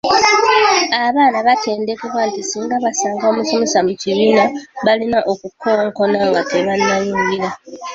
[1.07, 4.43] Abaana baatendekebwa nti singa basanga omusomesa mu kibiina,
[4.85, 7.47] balina okukonkona nga tebannayingira.